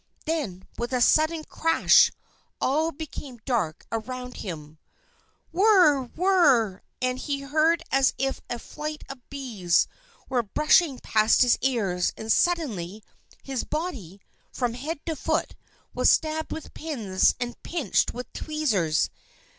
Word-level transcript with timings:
Then, 0.25 0.67
with 0.79 0.93
a 0.93 0.99
sudden 1.01 1.43
crash, 1.43 2.11
all 2.59 2.91
became 2.91 3.37
dark 3.45 3.85
around 3.91 4.37
him. 4.37 4.79
"Whirr! 5.51 6.01
Whirr! 6.01 6.09
Whirr!" 6.15 6.81
and 7.03 7.19
he 7.19 7.41
heard 7.41 7.83
as 7.91 8.15
if 8.17 8.41
a 8.49 8.57
flight 8.57 9.03
of 9.09 9.19
bees 9.29 9.87
were 10.27 10.41
brushing 10.41 10.97
past 10.97 11.43
his 11.43 11.55
ears, 11.61 12.13
and 12.17 12.31
suddenly, 12.31 13.03
his 13.43 13.63
body, 13.63 14.19
from 14.51 14.73
head 14.73 15.01
to 15.05 15.15
foot, 15.15 15.55
was 15.93 16.09
stabbed 16.09 16.51
with 16.51 16.73
pins 16.73 17.35
and 17.39 17.61
pinched 17.61 18.11
with 18.11 18.33
tweezers. 18.33 19.11